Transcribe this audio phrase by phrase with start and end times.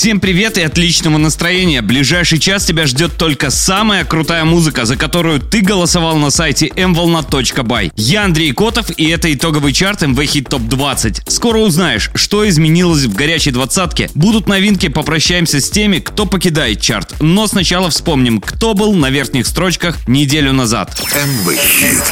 [0.00, 1.82] Всем привет и отличного настроения.
[1.82, 7.92] Ближайший час тебя ждет только самая крутая музыка, за которую ты голосовал на сайте mvolna.by.
[7.96, 11.30] Я Андрей Котов, и это итоговый чарт MV Hit Top 20.
[11.30, 14.08] Скоро узнаешь, что изменилось в горячей двадцатке.
[14.14, 17.20] Будут новинки, попрощаемся с теми, кто покидает чарт.
[17.20, 20.98] Но сначала вспомним, кто был на верхних строчках неделю назад.
[21.14, 22.02] МВ Хит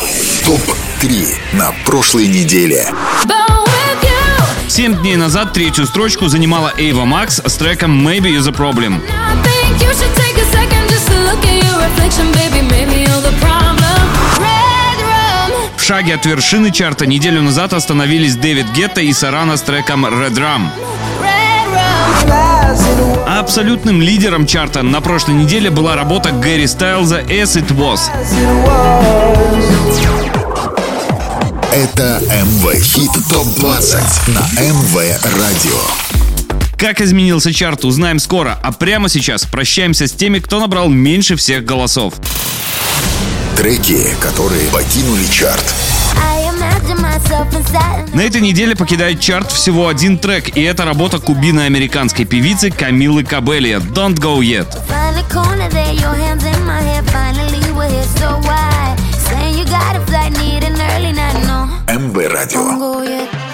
[0.45, 2.87] ТОП-3 на прошлой неделе.
[4.69, 9.01] Семь дней назад третью строчку занимала Эйва Макс с треком Maybe You're the Problem.
[15.77, 20.35] В шаге от вершины чарта неделю назад остановились Дэвид Гетта и Сарана с треком Red
[20.35, 20.69] Rum.
[23.27, 28.11] А абсолютным лидером чарта на прошлой неделе была работа Гэри Стайлза «As It Was».
[31.73, 35.79] Это МВ Хит ТОП-20 на МВ Радио.
[36.79, 41.67] Как изменился чарт, узнаем скоро, а прямо сейчас прощаемся с теми, кто набрал меньше всех
[41.67, 42.15] голосов.
[43.55, 45.75] Треки, которые покинули чарт.
[48.15, 53.81] На этой неделе покидает чарт всего один трек, и это работа кубино-американской певицы Камилы Кабелия
[53.81, 54.69] «Don't Go Yet».
[62.27, 63.48] Радио.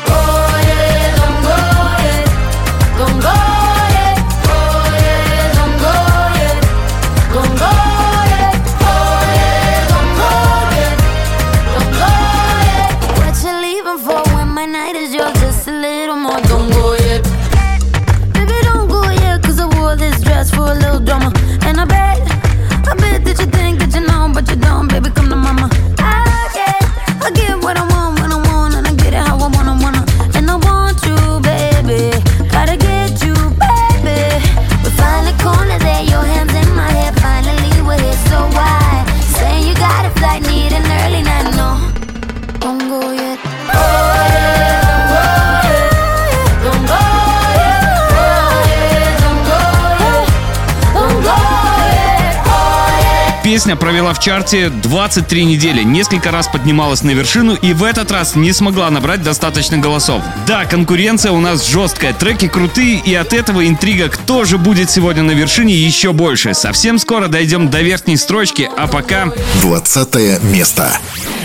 [53.54, 58.34] Песня провела в чарте 23 недели, несколько раз поднималась на вершину и в этот раз
[58.34, 60.24] не смогла набрать достаточно голосов.
[60.44, 65.22] Да, конкуренция у нас жесткая, треки крутые и от этого интрига, кто же будет сегодня
[65.22, 66.52] на вершине еще больше.
[66.52, 69.28] Совсем скоро дойдем до верхней строчки, а пока
[69.62, 70.90] 20 место.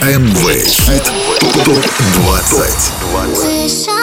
[0.01, 1.11] МВ Хит
[1.63, 3.98] ТОП-20.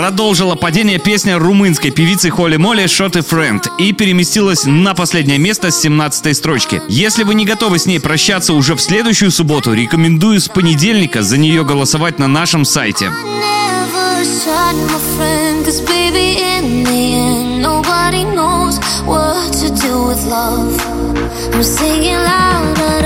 [0.00, 5.70] Продолжила падение песня румынской певицы Холли Молли «Shot a Friend» и переместилась на последнее место
[5.70, 6.80] с 17 строчки.
[6.88, 11.36] Если вы не готовы с ней прощаться уже в следующую субботу, рекомендую с понедельника за
[11.36, 13.12] нее голосовать на нашем сайте.
[17.60, 20.80] Nobody knows what to do with love.
[21.52, 22.99] I'm singing loud,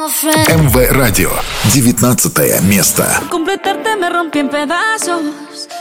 [0.00, 1.28] МВ Радио.
[1.74, 3.04] 19 место.
[3.28, 5.20] completarte me rompí en pedazos.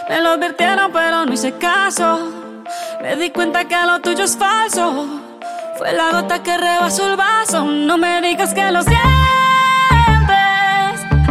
[0.10, 2.20] Me lo advirtieron, pero no hice caso.
[3.02, 5.08] Me di cuenta que lo tuyo es falso.
[5.78, 7.64] Fue la gota que rebasó el vaso.
[7.64, 9.06] No me digas que lo sientes.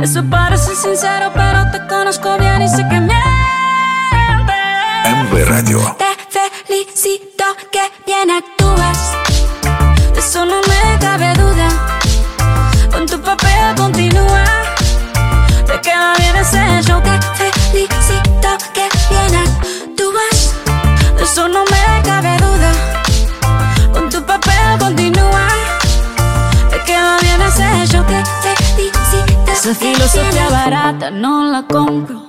[0.00, 3.24] Eso parece sincero, pero te conozco bien y sé que mientes.
[5.04, 5.96] МВ Радио.
[5.98, 6.06] Te
[6.66, 9.12] felicito que bien actúas.
[10.14, 11.97] De eso no me cabe duda.
[12.91, 14.43] Con tu papel continúa.
[15.65, 17.01] Te queda bien ese show.
[17.01, 20.55] Te felicito que bien actúas.
[21.15, 22.71] De eso no me cabe duda.
[23.93, 25.47] Con tu papel continúa.
[26.69, 28.03] Te queda bien ese show.
[28.05, 28.23] Te
[28.65, 29.51] felicito.
[29.51, 32.28] Esa filosofía barata no la compro.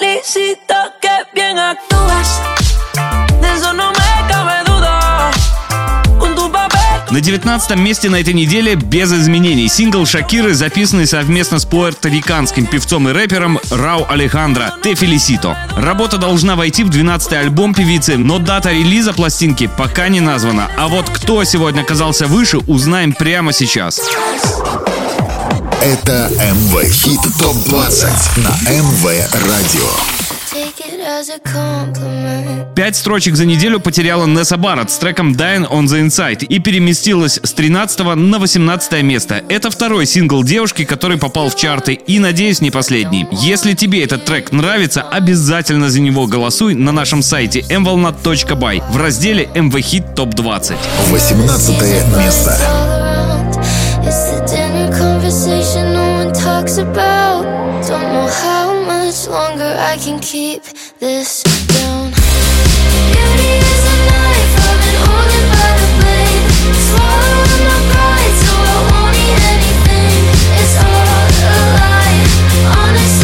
[0.00, 2.40] Felicito que bien actúas.
[3.42, 5.30] De eso no me cabe duda.
[6.18, 6.78] Con tu papel.
[7.10, 13.10] На 19 месте на этой неделе без изменений сингл Шакиры, записанный совместно с пуэрториканским певцом
[13.10, 15.54] и рэпером Рау Алехандро «Те Фелисито».
[15.76, 20.70] Работа должна войти в 12-й альбом певицы, но дата релиза пластинки пока не названа.
[20.78, 24.00] А вот кто сегодня оказался выше, узнаем прямо сейчас.
[25.82, 29.88] Это МВ Хит ТОП-20 на МВ Радио.
[32.76, 37.40] Пять строчек за неделю потеряла Несса Барретт с треком Dying on the Inside и переместилась
[37.42, 39.42] с 13 на 18 место.
[39.48, 43.26] Это второй сингл девушки, который попал в чарты и, надеюсь, не последний.
[43.32, 49.48] Если тебе этот трек нравится, обязательно за него голосуй на нашем сайте mvolnat.by в разделе
[49.54, 50.76] MV Hit Top 20.
[51.08, 51.82] 18
[52.18, 52.99] место.
[55.30, 57.44] Conversation no one talks about.
[57.86, 60.64] Don't know how much longer I can keep
[60.98, 62.10] this down.
[62.10, 66.42] Beauty is a knife I've been holding by the blade.
[66.88, 70.18] Swallowing my pride, so I won't eat anything.
[70.58, 72.18] It's all a lie.
[72.74, 73.19] Honestly,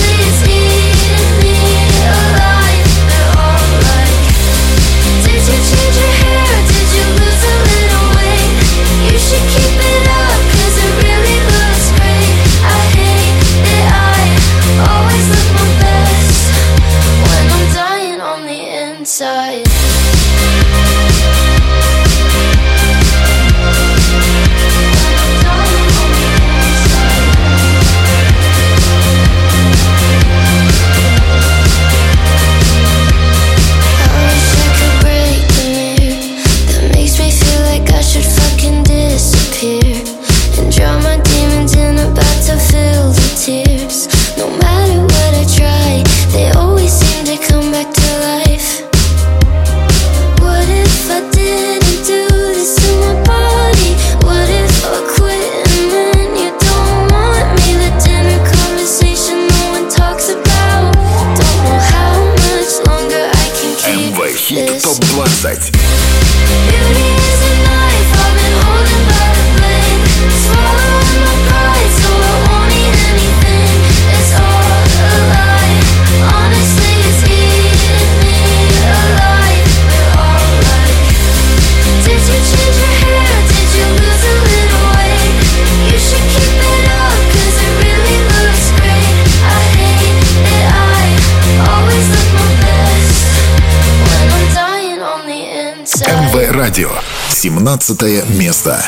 [97.47, 98.85] 17 место.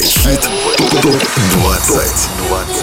[0.00, 0.48] Хит
[1.02, 2.75] ТОП-20.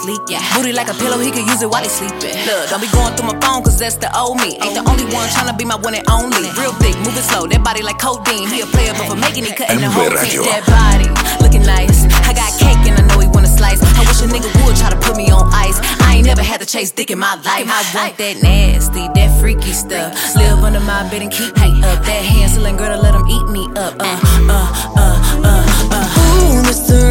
[0.00, 0.30] Him bust it till it's leak.
[0.30, 0.56] Yeah.
[0.56, 2.36] Booty like a pillow, he could use it while he sleeping.
[2.46, 4.56] Look, don't be going through my phone, cause that's the old me.
[4.60, 6.48] Ain't the only one tryna be my one and only.
[6.56, 8.48] Real thick, moving slow, that body like codeine.
[8.48, 10.44] He a player, but for making it, cutting the whole team.
[10.44, 11.08] That body,
[11.42, 12.06] looking nice.
[12.26, 13.82] I got cake and I know he wanna slice.
[13.82, 15.78] I wish a nigga would try to put me on ice.
[16.00, 17.66] I ain't never had to chase dick in my life.
[17.68, 20.14] I want that nasty, that freaky stuff.
[20.36, 22.04] Live under my bed and keep me up.
[22.04, 23.94] That Hansel and Gretel, let him eat me up.
[23.98, 26.64] Uh, uh, uh, uh, uh.
[26.64, 27.10] Ooh, it's the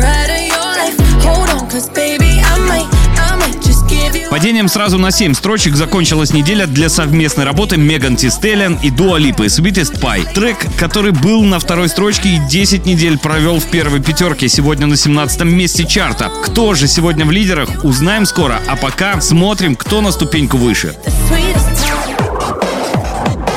[4.30, 9.18] Падением сразу на 7 строчек закончилась неделя для совместной работы Меган Ти Стеллиан и Дуа
[9.18, 10.34] Липы «Sweetest Pie».
[10.34, 14.96] Трек, который был на второй строчке и 10 недель провел в первой пятерке, сегодня на
[14.96, 16.32] 17 месте чарта.
[16.44, 20.96] Кто же сегодня в лидерах, узнаем скоро, а пока смотрим, кто на ступеньку выше.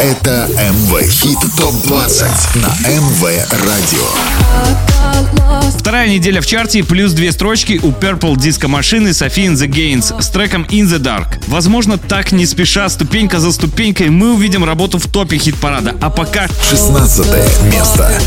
[0.00, 4.91] Это МВ Хит ТОП-20 на МВ Радио.
[5.78, 10.20] Вторая неделя в чарте плюс две строчки у Purple Disco машины Софи in the Gains
[10.22, 11.42] с треком In the Dark.
[11.48, 15.96] Возможно, так не спеша, ступенька за ступенькой, мы увидим работу в топе хит-парада.
[16.00, 17.26] А пока 16
[17.72, 18.20] место.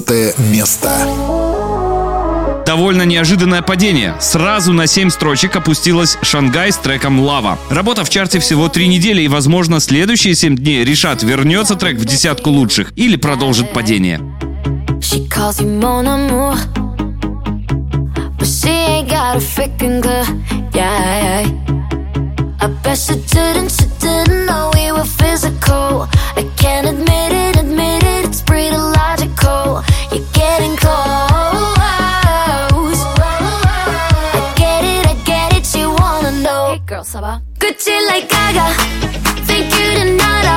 [0.00, 0.90] 15 место.
[2.66, 4.16] Довольно неожиданное падение.
[4.20, 7.58] Сразу на 7 строчек опустилась Шангай с треком «Лава».
[7.70, 12.04] Работа в чарте всего 3 недели, и, возможно, следующие 7 дней решат, вернется трек в
[12.04, 14.18] десятку лучших или продолжит падение.
[15.00, 16.56] She calls you mon amour,
[18.38, 20.24] but she ain't got a freaking clue.
[20.74, 21.46] Yeah,
[22.60, 26.08] I bet she didn't, she didn't know we were physical.
[26.36, 28.03] I can't admit it, admit it,
[28.34, 29.84] it's pretty logical.
[30.10, 30.98] You're getting close.
[34.34, 36.72] I get it, I get it, you wanna know.
[36.72, 37.40] Hey girl, ça va?
[37.60, 38.66] Gucci like Gaga,
[39.46, 40.56] think you did nada.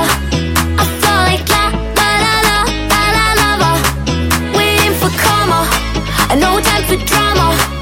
[0.81, 1.65] I fall like la
[2.23, 2.57] la la
[2.89, 3.71] la la la lava.
[4.57, 5.59] Waiting for karma,
[6.67, 7.76] time for drama.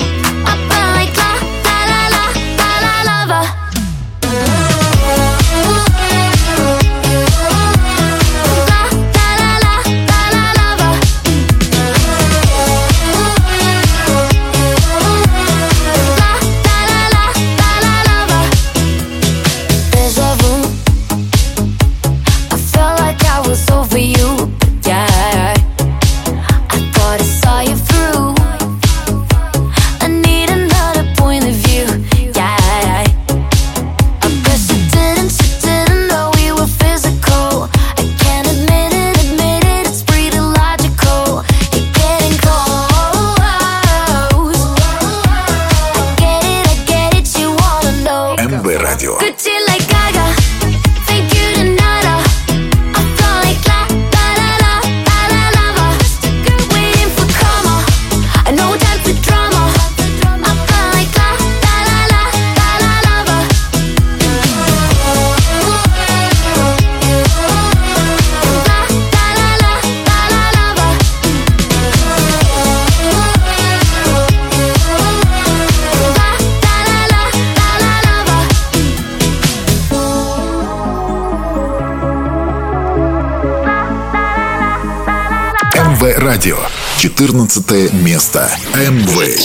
[86.45, 86.59] радио.
[86.97, 88.49] 14 место.
[88.73, 89.35] Amway.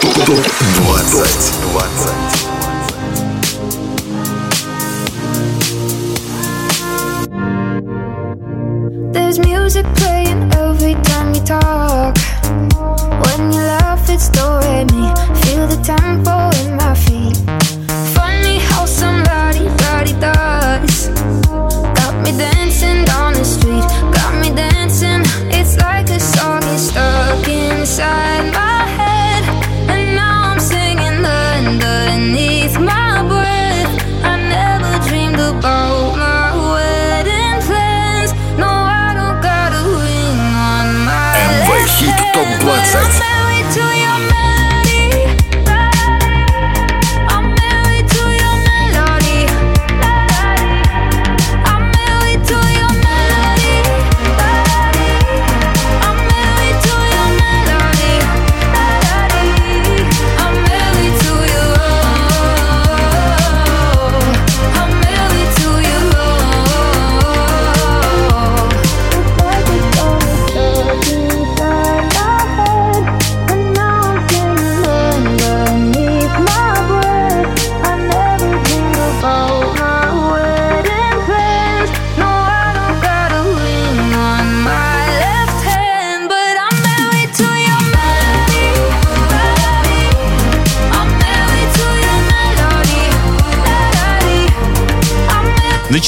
[0.00, 1.93] ТОП-20.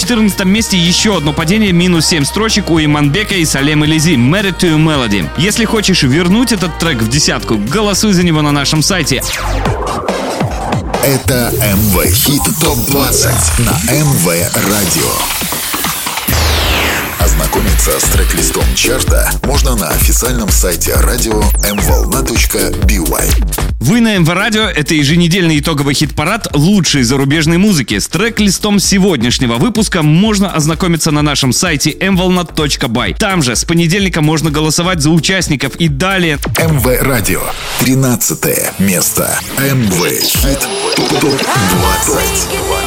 [0.06, 4.76] 14 месте еще одно падение, минус 7 строчек у Иманбека и Салем Элизи «Married to
[4.76, 5.28] Melody».
[5.36, 9.20] Если хочешь вернуть этот трек в десятку, голосуй за него на нашем сайте.
[11.02, 15.45] Это МВ Хит ТОП 20 на МВ Радио.
[17.56, 23.24] Ознакомиться с трек-листом чарта можно на официальном сайте радио mvolna.by.
[23.80, 27.98] Вы на МВ Радио— это еженедельный итоговый хит-парад лучшей зарубежной музыки.
[27.98, 33.16] С трек-листом сегодняшнего выпуска можно ознакомиться на нашем сайте mvolna.by.
[33.16, 36.38] Там же с понедельника можно голосовать за участников и далее.
[36.58, 37.40] МВ Радио.
[37.80, 39.38] 13 место.
[39.58, 40.68] МВ Хит
[41.20, 41.42] ТОП
[42.04, 42.85] 20.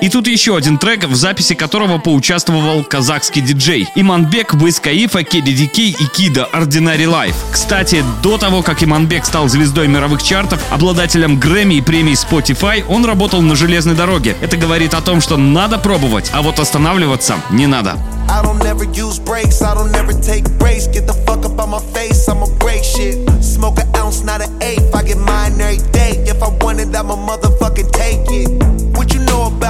[0.00, 3.88] И тут еще один трек, в записи которого поучаствовал казахский диджей.
[3.94, 7.34] Иманбек, Wiz Каифа, Кеди Дикей и Кида Ordinary Life.
[7.50, 13.04] Кстати, до того, как Иманбек стал звездой мировых чартов, обладателем Грэмми и премии Spotify, он
[13.04, 14.36] работал на железной дороге.
[14.40, 17.96] Это говорит о том, что надо пробовать, а вот останавливаться не надо.
[18.28, 20.86] I don't never use brakes, I don't never take breaks.
[20.86, 23.18] Get the fuck up on my face, I'ma break shit.
[23.42, 24.94] Smoke an ounce, not an eighth.
[24.94, 26.24] I get mine every day.
[26.26, 28.63] If I want it, I'ma motherfucking take it.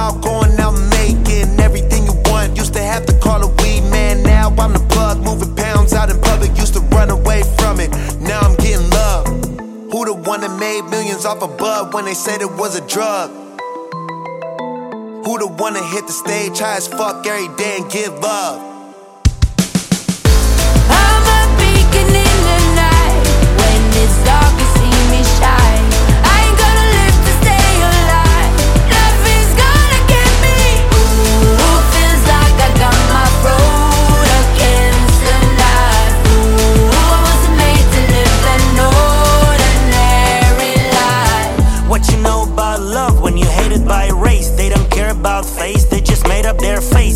[0.05, 2.55] You going out making everything you want?
[2.55, 5.17] Used to have to call a weed man, now I'm the plug.
[5.19, 7.89] Moving pounds out in public, used to run away from it.
[8.21, 9.25] Now I'm getting love.
[9.91, 12.85] Who the one that made millions off a bud when they said it was a
[12.87, 13.31] drug?
[15.25, 18.61] Who the one that hit the stage high as fuck every day and give love?
[20.85, 23.25] I'm a beacon in the night.
[23.57, 24.44] When it's dark,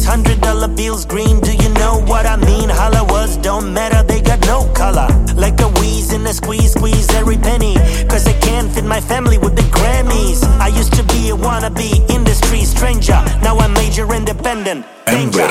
[0.10, 2.68] Hundred dollar bills green, do you know what I mean?
[2.68, 5.08] Holla was don't matter, they got no color.
[5.36, 7.76] Like a wheeze in a squeeze, squeeze every penny.
[8.10, 10.42] Cause I can't fit my family with the Grammys.
[10.60, 13.22] I used to be a wannabe industry stranger.
[13.44, 14.84] Now I'm major independent.
[15.06, 15.48] Danger.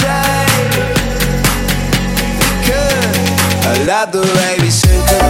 [0.00, 0.70] Tight.
[2.38, 5.23] Because I love the way we synchronize.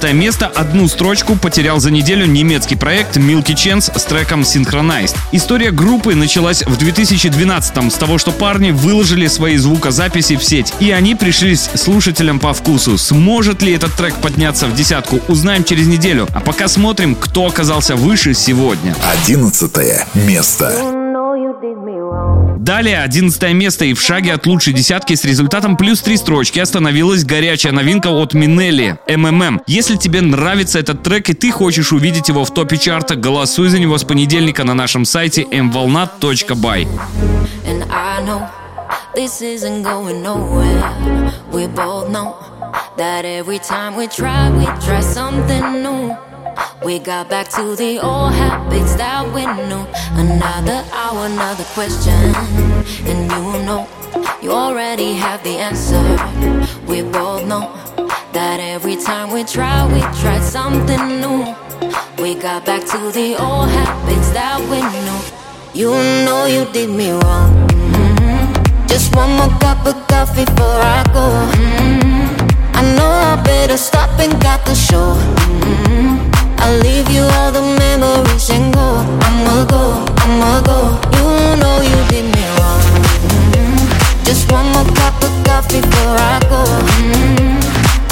[0.00, 0.46] 15 место.
[0.46, 5.14] Одну строчку потерял за неделю немецкий проект Milky Chance с треком Synchronized.
[5.32, 10.90] История группы началась в 2012м с того, что парни выложили свои звукозаписи в сеть, и
[10.90, 12.96] они пришлись слушателям по вкусу.
[12.96, 16.28] Сможет ли этот трек подняться в десятку, узнаем через неделю.
[16.34, 18.94] А пока смотрим, кто оказался выше сегодня.
[19.24, 19.70] 11
[20.14, 20.99] место.
[22.60, 27.24] Далее 11 место и в шаге от лучшей десятки с результатом плюс три строчки остановилась
[27.24, 29.62] горячая новинка от Минелли MMM.
[29.66, 33.78] Если тебе нравится этот трек и ты хочешь увидеть его в топе чарта, голосуй за
[33.78, 35.46] него с понедельника на нашем сайте
[38.26, 38.46] know
[39.14, 41.32] this isn't going nowhere.
[41.54, 42.36] We both know
[42.98, 46.29] that every time we try, we try something new.
[46.84, 49.84] We got back to the old habits that we knew.
[50.16, 52.34] Another hour, another question.
[53.06, 53.86] And you know,
[54.42, 56.02] you already have the answer.
[56.86, 57.72] We both know
[58.32, 61.54] that every time we try, we try something new.
[62.18, 65.20] We got back to the old habits that we knew.
[65.72, 65.90] You
[66.24, 67.50] know you did me wrong.
[67.68, 68.88] Mhm.
[68.88, 71.26] Just one more cup of coffee before I go.
[71.52, 72.50] Mhm.
[72.74, 75.14] I know I better stop and got the show.
[75.14, 76.29] Mhm.
[76.62, 78.88] I'll leave you all the memories and go.
[79.26, 79.82] I'ma go,
[80.24, 80.78] I'ma go.
[81.16, 81.26] You
[81.62, 82.82] know you did me wrong.
[83.28, 83.76] Mhm.
[84.24, 86.62] Just one more cup of coffee before I go.
[86.96, 87.58] Mhm.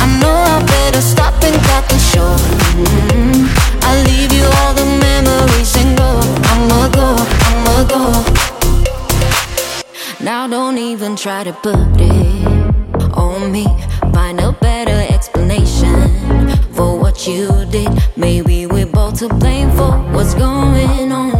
[0.04, 2.30] I know I better stop and got the show.
[2.76, 3.48] Mhm.
[3.86, 6.10] I'll leave you all the memories and go.
[6.52, 7.08] I'ma go,
[7.48, 8.02] I'ma go.
[10.20, 13.66] Now don't even try to put it on me.
[14.14, 15.37] Find a better explanation
[17.18, 17.88] what you did.
[18.16, 21.37] Maybe we're both to blame for what's going on.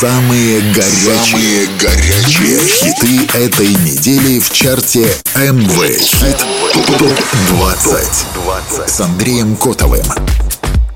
[0.00, 6.36] Самые горячие, горячие хиты этой недели в чарте МВ Хит
[6.74, 10.04] ТОП-20 с Андреем Котовым.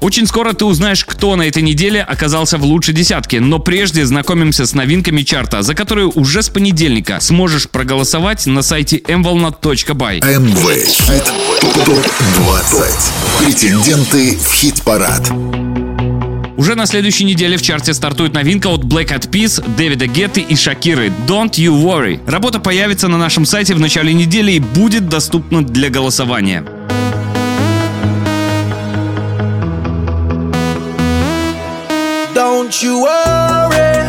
[0.03, 4.67] Очень скоро ты узнаешь, кто на этой неделе оказался в лучшей десятке, но прежде знакомимся
[4.67, 10.39] с новинками чарта, за которые уже с понедельника сможешь проголосовать на сайте mvolnat.by.
[10.39, 11.33] МВ Хит
[11.87, 12.85] ТОП-20.
[13.39, 15.31] Претенденты в хит-парад.
[16.61, 20.57] Уже на следующей неделе в чарте стартует новинка от Black Eyed Peas, Дэвида Гетты и
[20.57, 22.21] Шакиры «Don't You Worry».
[22.31, 26.63] Работа появится на нашем сайте в начале недели и будет доступна для голосования.
[32.35, 34.05] Don't you worry.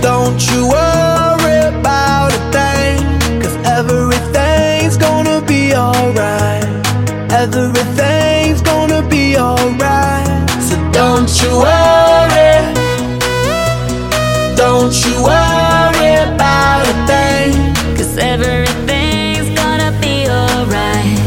[0.00, 3.42] Don't you worry about a thing.
[3.42, 6.64] Cause everything's gonna be alright.
[7.30, 7.73] Everything's
[11.34, 12.54] don't you worry.
[14.54, 17.74] Don't you worry about a thing.
[17.96, 21.18] Cause everything's gonna be alright.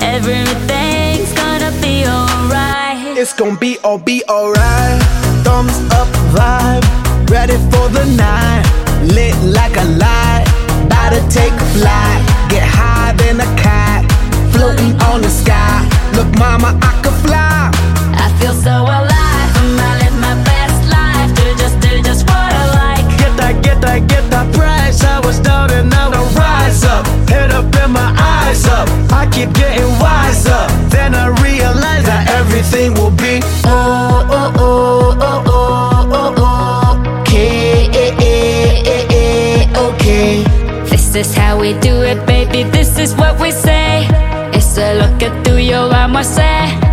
[0.00, 3.18] Everything's gonna be alright.
[3.18, 5.02] It's gonna be all be alright.
[5.42, 6.84] Thumbs up vibe,
[7.28, 8.64] ready for the night.
[9.02, 10.44] Lit like a light,
[10.84, 12.22] about to take a flight.
[12.50, 14.04] Get high than a cat,
[14.52, 15.88] floating on the sky.
[16.14, 16.99] Look, mama, I
[29.40, 30.66] keep getting wiser.
[30.88, 37.88] Then I realize that everything will be oh oh oh oh oh oh oh okay
[39.76, 40.44] okay.
[40.90, 42.64] This is how we do it, baby.
[42.70, 44.06] This is what we say.
[44.52, 46.89] It's a look at tuyo, vamos a say.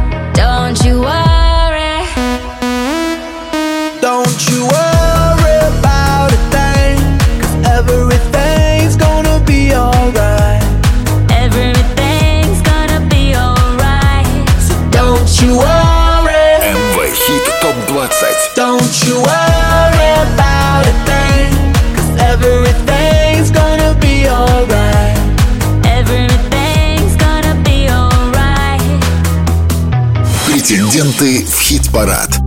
[30.46, 32.38] Претенденты в хит-парад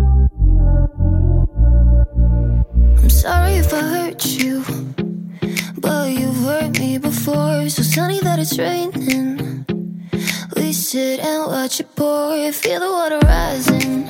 [3.02, 4.64] I'm sorry if I hurt you,
[5.78, 7.70] but you've hurt me before.
[7.70, 9.66] So sunny that it's raining.
[10.56, 12.52] We sit and watch it pour.
[12.52, 14.08] Feel the water rising.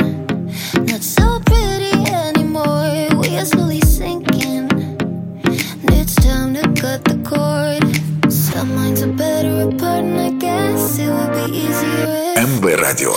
[0.87, 3.09] Not so pretty anymore.
[3.21, 4.69] We are slowly sinking.
[5.97, 7.83] It's time to cut the cord.
[8.31, 12.45] Some minds are better apart, and I guess it would be easier if.
[12.45, 13.13] МВ Радио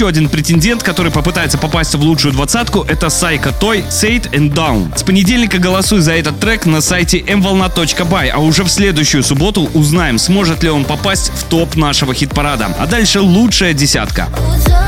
[0.00, 4.96] Еще один претендент, который попытается попасть в лучшую двадцатку, это Сайка Той Say and Down.
[4.96, 10.18] С понедельника голосуй за этот трек на сайте mvolna.by, а уже в следующую субботу узнаем,
[10.18, 12.74] сможет ли он попасть в топ нашего хит-парада.
[12.78, 14.28] А дальше лучшая десятка.
[14.32, 14.79] Oh,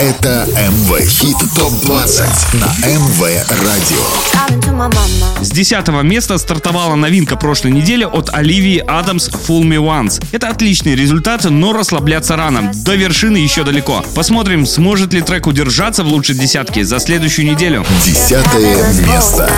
[0.00, 5.42] Это МВ Хит ТОП-20 на МВ Радио.
[5.42, 10.24] С 10 места стартовала новинка прошлой недели от Оливии Адамс Fool Me Once.
[10.32, 12.72] Это отличный результат, но расслабляться рано.
[12.76, 14.02] До вершины еще далеко.
[14.14, 17.84] Посмотрим, сможет ли трек удержаться в лучшей десятке за следующую неделю.
[18.02, 19.50] Десятое место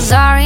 [0.00, 0.39] sorry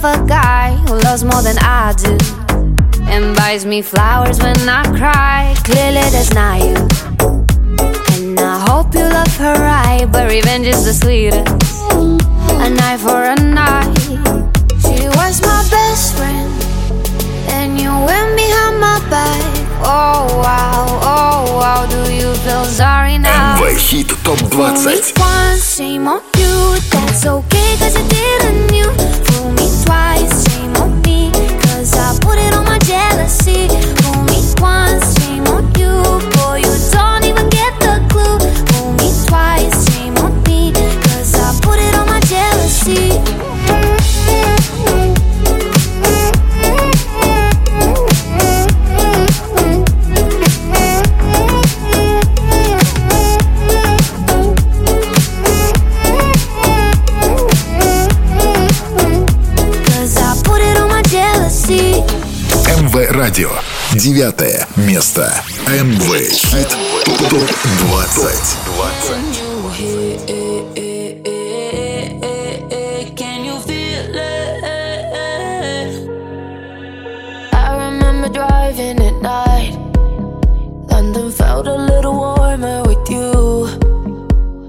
[0.00, 2.16] myself a guy who loves more than I do.
[3.08, 5.54] And buys me flowers when I cry.
[5.64, 6.76] Clearly, that's not you.
[8.14, 11.48] And I hope you love her right, but revenge is the sweetest.
[12.66, 13.98] A night for a night.
[14.82, 16.50] She was my best friend.
[17.48, 19.42] And you went behind my back.
[19.82, 23.39] Oh wow, oh wow, do you feel sorry now?
[23.70, 26.76] МВ Хит ТОП-20 Once, shame on you.
[26.90, 28.90] That's okay, cause you didn't you.
[29.26, 31.30] Fool me twice, shame on me.
[31.62, 33.68] Cause I put it on my jealousy.
[34.02, 36.39] Fool me once, shame on you.
[63.99, 65.33] Девятое место.
[65.67, 66.69] МВ Хит
[67.29, 67.49] ТОП
[67.89, 68.75] 20.
[73.15, 74.65] Can you feel it?
[77.53, 77.55] I
[77.87, 79.73] remember driving at night.
[80.91, 83.67] London felt a little warmer with you.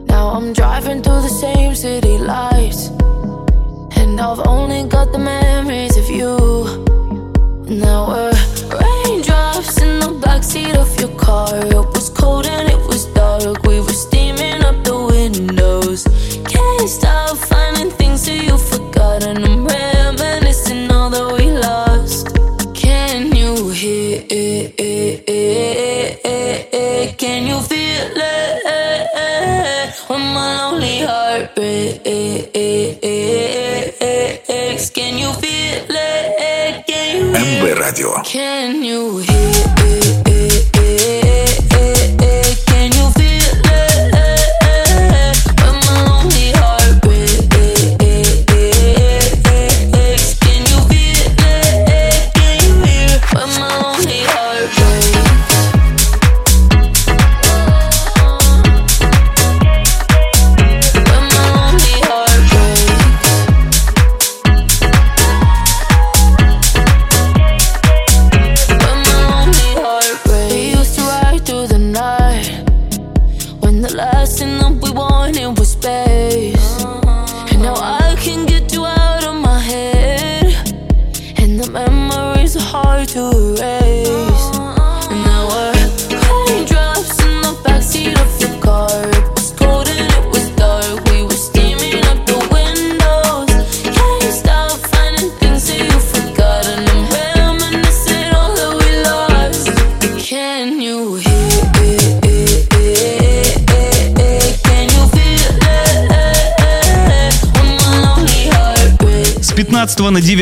[0.07, 2.90] Now I'm driving through the same city lights.
[3.96, 6.37] And I've only got the memories of you.
[7.68, 8.30] And there were
[9.12, 11.56] raindrops in the backseat of your car.
[11.56, 13.63] It was cold and it was dark.
[13.63, 16.04] We were steaming up the windows.
[16.47, 19.24] Can't stop finding things that you forgot.
[19.24, 22.28] And I'm reminiscing all that we lost.
[22.74, 25.61] Can you hear it?
[38.00, 38.22] радио.
[38.22, 39.30] Can you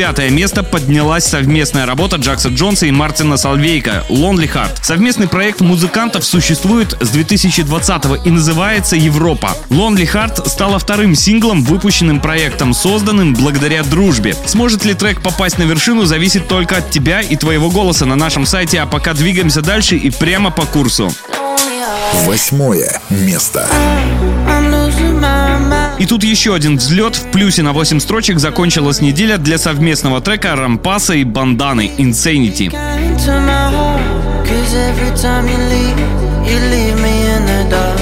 [0.00, 4.82] на 9 место поднялась совместная работа Джакса Джонса и Мартина Салвейка «Lonely Heart».
[4.82, 9.50] Совместный проект музыкантов существует с 2020 и называется «Европа».
[9.68, 14.34] «Lonely Heart» стала вторым синглом, выпущенным проектом, созданным благодаря дружбе.
[14.46, 18.46] Сможет ли трек попасть на вершину, зависит только от тебя и твоего голоса на нашем
[18.46, 21.12] сайте, а пока двигаемся дальше и прямо по курсу.
[22.24, 23.68] Восьмое место.
[24.48, 25.79] I'm losing my mind.
[26.00, 27.14] И тут еще один взлет.
[27.14, 32.70] В плюсе на 8 строчек закончилась неделя для совместного трека Рампаса и Банданы «Insanity».
[34.50, 35.98] Cause every time you leave,
[36.44, 37.99] you leave me in the dark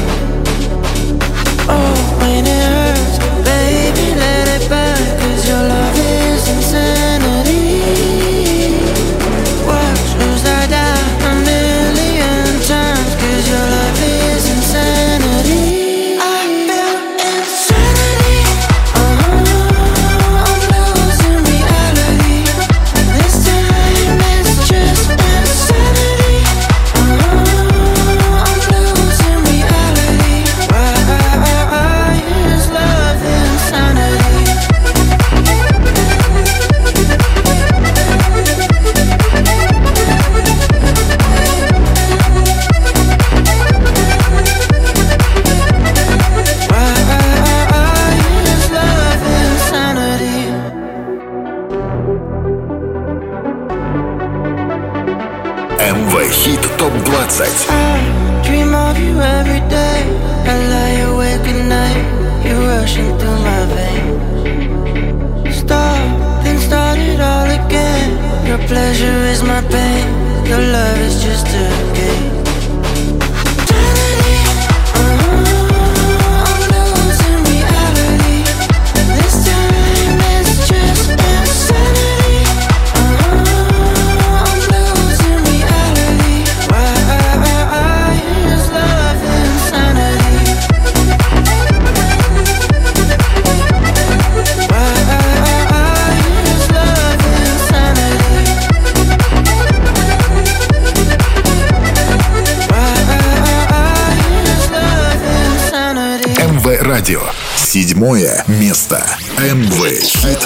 [107.97, 109.03] Седьмое место.
[109.39, 110.39] МВ Хит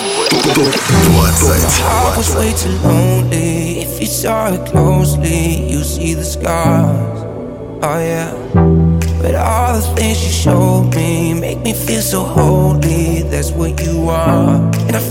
[0.56, 0.74] ТОП
[1.04, 1.58] 20.
[1.84, 3.82] I was way too lonely.
[3.82, 7.20] If you saw it closely, you see the scars.
[7.84, 8.32] Oh yeah.
[9.22, 13.24] But all the things you showed me make me feel so holy.
[13.24, 14.62] That's what you are.
[14.88, 15.11] And I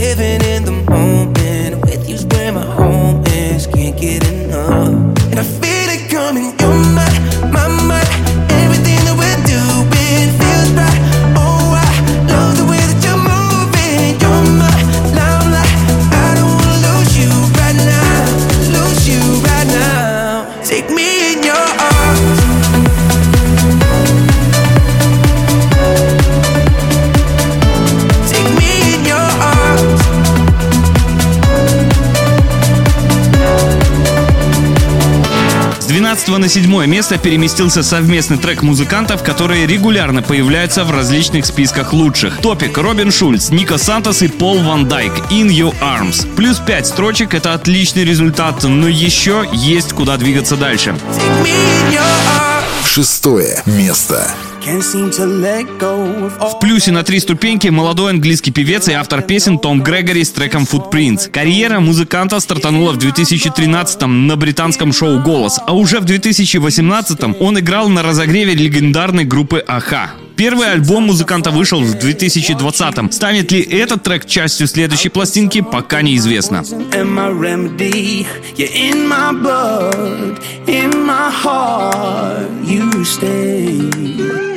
[0.00, 1.84] living in the moment.
[1.84, 3.66] With you's where my home is.
[3.66, 4.99] Can't get enough.
[36.20, 42.42] пятнадцатого на седьмое место переместился совместный трек музыкантов, которые регулярно появляются в различных списках лучших.
[42.42, 46.26] Топик Робин Шульц, Ника Сантос и Пол Ван Дайк «In Your Arms».
[46.36, 50.94] Плюс 5 строчек— это отличный результат, но еще есть куда двигаться дальше.
[52.84, 54.30] Шестое место.
[56.38, 60.62] В плюсе на три ступеньки молодой английский певец и автор песен Том Грегори с треком
[60.62, 61.28] Footprints.
[61.28, 67.88] Карьера музыканта стартанула в 2013-м на британском шоу «Голос», а уже в 2018-м он играл
[67.88, 70.12] на разогреве легендарной группы «Аха».
[70.36, 73.10] Первый альбом музыканта вышел в 2020-м.
[73.10, 76.62] Станет ли этот трек частью следующей пластинки, пока неизвестно.
[82.62, 84.49] You stay.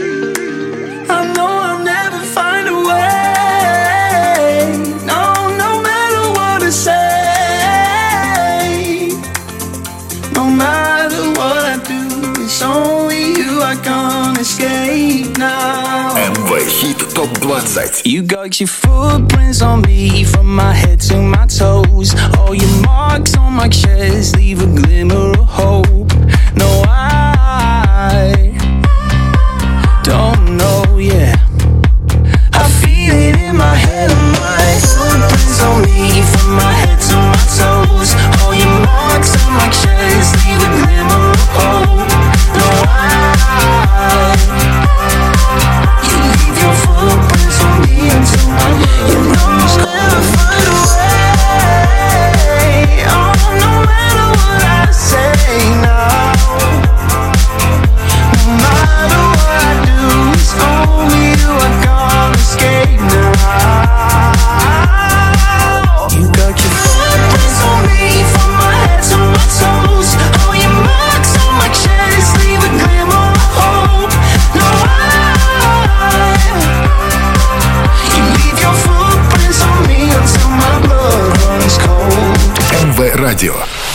[13.74, 16.14] I can't escape now.
[16.16, 16.50] MV
[16.80, 22.14] Hit Top 20 You got your footprints on me From my head to my toes.
[22.38, 26.14] All your marks on my chest Leave a glimmer of hope.
[26.56, 28.53] No, I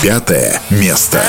[0.00, 1.22] пятое место.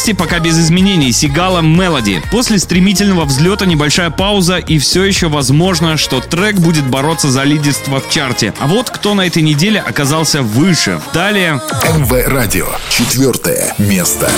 [0.00, 2.22] части пока без изменений Сигала Мелоди.
[2.30, 8.00] После стремительного взлета небольшая пауза и все еще возможно, что трек будет бороться за лидерство
[8.00, 8.54] в чарте.
[8.60, 11.02] А вот кто на этой неделе оказался выше.
[11.12, 11.60] Далее...
[11.98, 12.68] МВ Радио.
[12.88, 14.30] Четвертое место.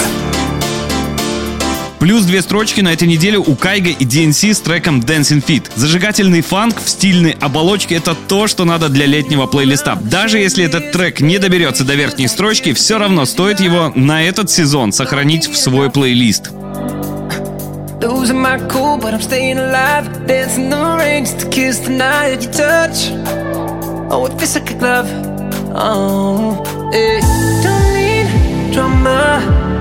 [2.02, 5.70] Плюс две строчки на этой неделе у Кайга и DNC с треком Dancing Fit.
[5.76, 9.96] Зажигательный фанк в стильной оболочке— это то, что надо для летнего плейлиста.
[10.02, 14.50] Даже если этот трек не доберется до верхней строчки, все равно стоит его на этот
[14.50, 16.50] сезон сохранить в свой плейлист.
[24.10, 25.08] Oh, it feels like a glove.
[25.72, 27.20] Oh, yeah.
[27.62, 29.61] Don't need drama.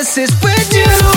[0.00, 1.09] promises with you.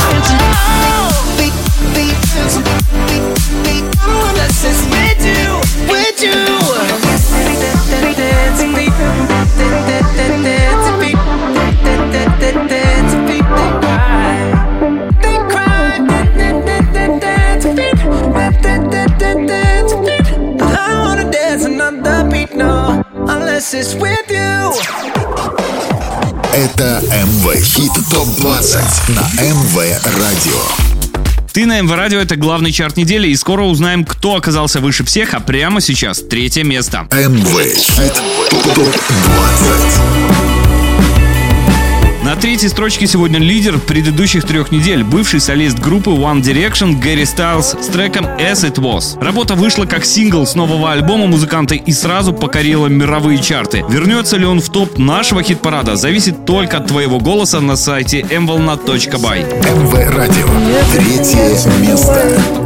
[26.53, 28.79] Это МВ Хит ТОП 20
[29.09, 29.75] на МВ
[30.05, 30.61] Радио.
[31.51, 35.33] Ты на МВ Радио— это главный чарт недели, и скоро узнаем, кто оказался выше всех,
[35.33, 37.07] а прямо сейчас третье место.
[37.11, 38.13] МВ Хит
[38.51, 40.32] ТОП 20.
[42.33, 47.75] На третьей строчке сегодня лидер предыдущих трех недель, бывший солист группы One Direction Гэри Стайлз
[47.79, 49.23] с треком As It Was.
[49.23, 53.85] Работа вышла как сингл с нового альбома музыканта и сразу покорила мировые чарты.
[53.87, 59.83] Вернется ли он в топ нашего хит-парада, зависит только от твоего голоса на сайте mvolna.by.
[59.83, 60.47] МВ Радио.
[60.91, 62.62] Третье место.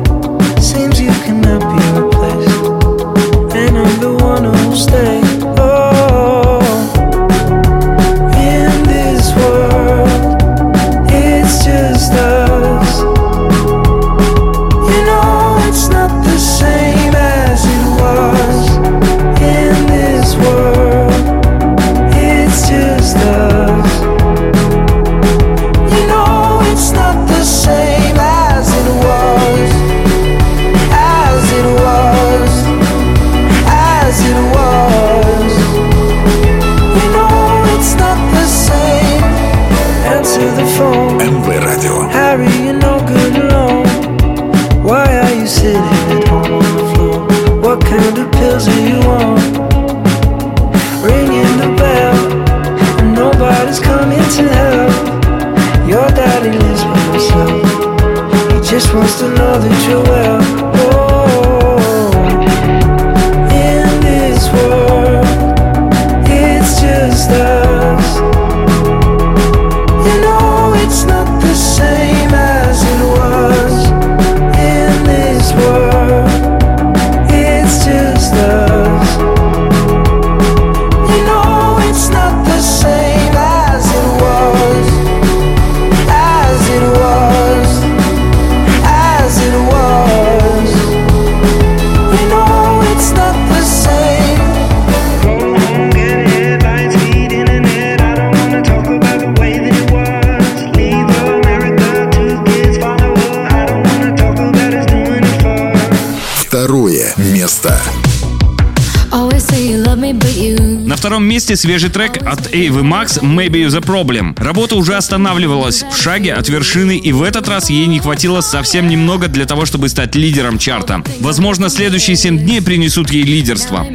[111.47, 114.37] Месте свежий трек от Эйвы Макс «Maybe the Problem».
[114.37, 118.89] Работа уже останавливалась в шаге от вершины, и в этот раз ей не хватило совсем
[118.89, 121.01] немного для того, чтобы стать лидером чарта.
[121.21, 123.87] Возможно, следующие семь дней принесут ей лидерство.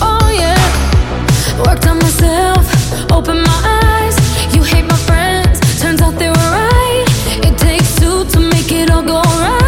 [0.00, 0.28] Oh
[8.70, 9.67] it all go right.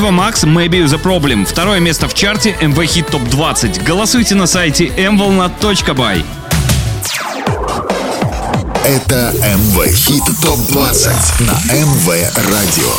[0.00, 1.44] Эйва Макс Maybe The Problem.
[1.44, 3.84] Второе место в чарте МВ Хит Топ 20.
[3.84, 6.24] Голосуйте на сайте mvolna.by.
[8.86, 12.94] Это МВ Хит ТОП-20 на МВ Радио.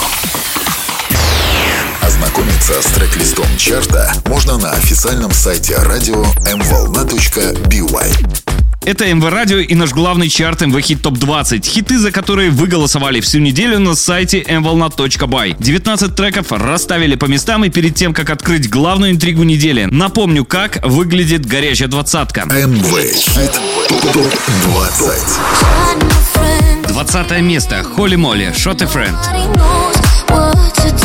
[2.01, 8.50] Ознакомиться с трек-листом чарта можно на официальном сайте радио mvolna.by.
[8.83, 11.63] Это МВ Радио и наш главный чарт МВ Хит Топ 20.
[11.63, 15.55] Хиты, за которые вы голосовали всю неделю на сайте mvolna.by.
[15.59, 20.83] 19 треков расставили по местам и перед тем, как открыть главную интригу недели, напомню, как
[20.83, 22.45] выглядит горячая двадцатка.
[22.45, 23.51] МВ Хит
[23.87, 26.87] ТОП-20.
[26.87, 27.83] 20 место.
[27.83, 28.51] Холли Молли,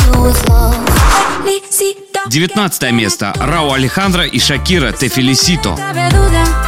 [0.03, 0.73] do with love.
[2.27, 3.33] 19 место.
[3.39, 5.75] Рау Алехандро и Шакира, Те Фелисито.
[5.77, 6.66] Cabe duda.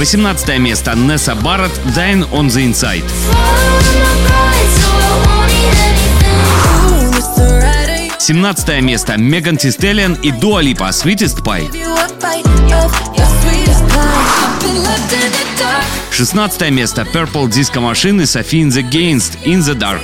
[0.00, 0.94] 18 место.
[0.96, 3.04] Несса Барретт, Dying on the Inside.
[8.18, 9.18] 17 место.
[9.18, 11.70] Меган Тистеллиан и Дуа Липа, Sweetest Pie.
[16.10, 17.02] 16 место.
[17.02, 20.00] Purple Disco Machine и Sophie in the Against, In the Dark.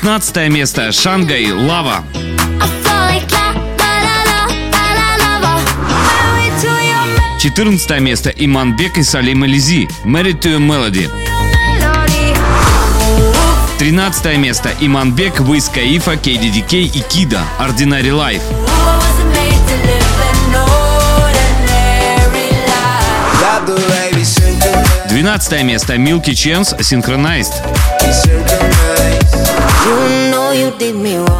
[0.00, 0.92] 15 место.
[0.92, 2.04] Шангай, Лава.
[7.46, 8.30] 14 место.
[8.30, 11.08] Иманбек и Салим Элизи, Married to a Melody.
[13.78, 14.70] 13 место.
[14.80, 18.42] Иманбек, Виз Каифа, KDDK и Кида, Ordinary Life.
[25.08, 25.94] 12 место.
[25.94, 27.52] Milky Chance, Synchronized.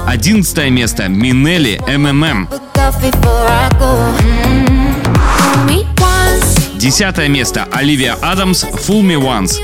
[0.07, 1.09] 11 место.
[1.09, 2.48] Минели, МММ.
[6.89, 7.66] 10 место.
[7.72, 9.57] Оливия Адамс, Fool Me Once.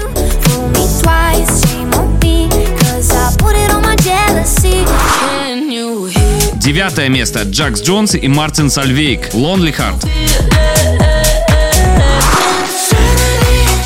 [6.57, 7.43] Девятое место.
[7.43, 10.05] Джакс Джонс и Мартин Сальвейк, Lonely Heart.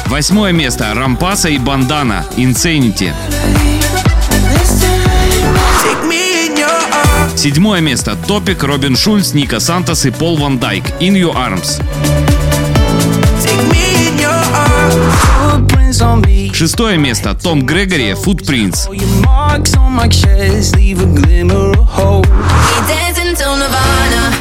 [0.07, 0.95] Восьмое место.
[0.95, 3.13] Рампаса и Бандана, Insanity.
[7.37, 8.17] Седьмое место.
[8.17, 11.83] Топик, Робин Шульц, Ника Сантос и Пол Ван Дайк, In Your Arms.
[16.53, 17.35] Шестое место.
[17.35, 18.89] Том Грегори, Footprints.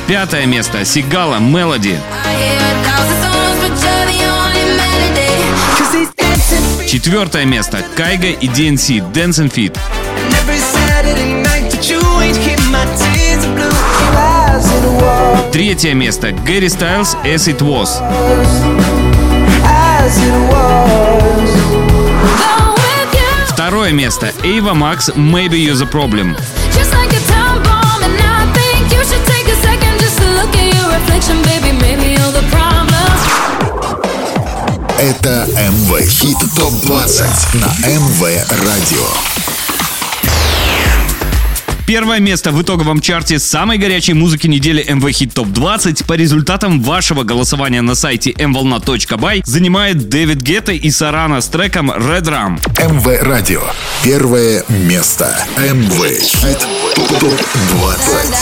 [0.07, 0.85] Пятое место.
[0.85, 1.99] Сигала, Мелоди.
[6.87, 7.83] Четвертое место.
[7.95, 9.11] Кайга и DNC,
[9.51, 9.77] Feet.
[12.75, 12.91] And
[15.51, 16.31] Третье место.
[16.31, 18.01] Гэри Стайлз, As It Was.
[23.49, 24.31] Второе место.
[24.43, 26.37] Эйва Макс, Maybe You're the Problem.
[34.99, 39.34] Это МВ Хит ТОП-20 на МВ Радио.
[41.85, 46.81] Первое место в итоговом чарте самой горячей музыки недели MV Hit Top 20 по результатам
[46.81, 52.59] вашего голосования на сайте mvolna.by занимает Дэвид Гетта и Сарана с треком Red Rum.
[52.91, 53.61] МВ Радио.
[54.03, 55.37] Первое место.
[55.57, 56.65] МВ Хит
[57.19, 57.39] Топ
[57.77, 58.35] 20.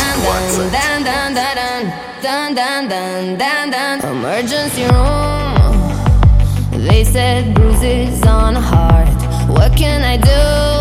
[4.03, 5.73] Emergency room.
[6.87, 9.09] They said bruises on heart.
[9.49, 10.72] What can I do?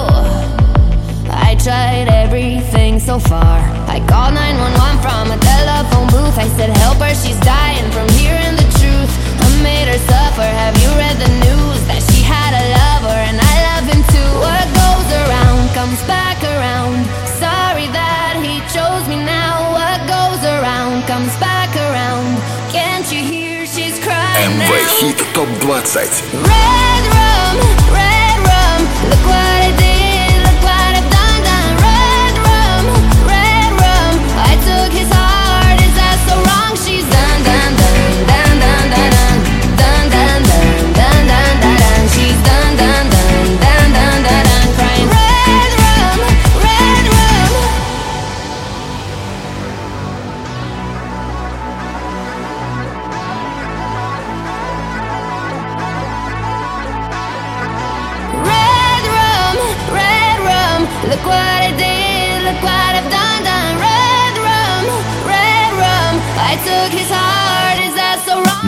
[1.62, 3.62] tried everything so far.
[3.86, 6.34] I called 911 from a telephone booth.
[6.34, 9.12] I said, Help her, she's dying from hearing the truth.
[9.38, 10.42] I made her suffer.
[10.42, 14.30] Have you read the news that she had a lover and I love him too?
[14.42, 17.06] What goes around comes back around.
[17.38, 19.70] Sorry that he chose me now.
[19.70, 22.42] What goes around comes back around.
[22.74, 24.58] Can't you hear she's crying?
[24.58, 26.81] MV Hit Top 20.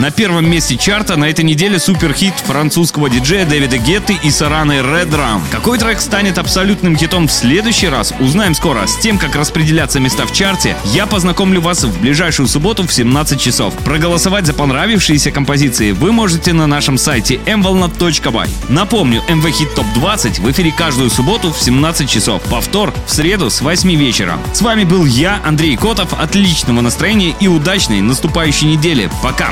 [0.05, 5.09] На первом месте чарта на этой неделе суперхит французского диджея Дэвида Гетты и Сараны Red
[5.09, 5.41] Rum.
[5.49, 8.85] Какой трек станет абсолютным хитом в следующий раз, узнаем скоро.
[8.85, 13.41] С тем, как распределяться места в чарте, я познакомлю вас в ближайшую субботу в 17
[13.41, 13.73] часов.
[13.83, 18.47] Проголосовать за понравившиеся композиции вы можете на нашем сайте mvolna.by.
[18.69, 22.43] Напомню, MV Hit Top 20 в эфире каждую субботу в 17 часов.
[22.43, 24.37] Повтор в среду с 8 вечера.
[24.53, 26.13] С вами был я, Андрей Котов.
[26.13, 29.09] Отличного настроения и удачной наступающей недели.
[29.23, 29.51] Пока!